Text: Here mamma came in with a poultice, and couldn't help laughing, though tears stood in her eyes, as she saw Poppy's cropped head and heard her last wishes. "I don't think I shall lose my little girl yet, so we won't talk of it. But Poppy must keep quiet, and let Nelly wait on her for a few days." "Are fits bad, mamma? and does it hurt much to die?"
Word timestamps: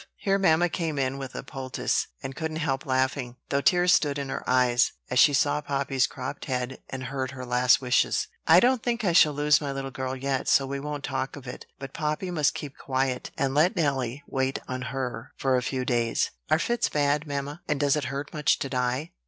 Here 0.15 0.39
mamma 0.39 0.67
came 0.67 0.97
in 0.97 1.19
with 1.19 1.35
a 1.35 1.43
poultice, 1.43 2.07
and 2.23 2.35
couldn't 2.35 2.57
help 2.57 2.87
laughing, 2.87 3.35
though 3.49 3.61
tears 3.61 3.93
stood 3.93 4.17
in 4.17 4.29
her 4.29 4.43
eyes, 4.49 4.93
as 5.11 5.19
she 5.19 5.31
saw 5.31 5.61
Poppy's 5.61 6.07
cropped 6.07 6.45
head 6.45 6.79
and 6.89 7.03
heard 7.03 7.29
her 7.29 7.45
last 7.45 7.81
wishes. 7.81 8.27
"I 8.47 8.59
don't 8.59 8.81
think 8.81 9.03
I 9.05 9.13
shall 9.13 9.31
lose 9.33 9.61
my 9.61 9.71
little 9.71 9.91
girl 9.91 10.15
yet, 10.15 10.47
so 10.47 10.65
we 10.65 10.79
won't 10.79 11.03
talk 11.03 11.35
of 11.35 11.45
it. 11.45 11.67
But 11.77 11.93
Poppy 11.93 12.31
must 12.31 12.55
keep 12.55 12.77
quiet, 12.79 13.29
and 13.37 13.53
let 13.53 13.75
Nelly 13.75 14.23
wait 14.25 14.57
on 14.67 14.81
her 14.89 15.33
for 15.37 15.55
a 15.55 15.61
few 15.61 15.85
days." 15.85 16.31
"Are 16.49 16.57
fits 16.57 16.89
bad, 16.89 17.27
mamma? 17.27 17.61
and 17.67 17.79
does 17.79 17.95
it 17.95 18.05
hurt 18.05 18.33
much 18.33 18.57
to 18.57 18.69
die?" 18.69 19.11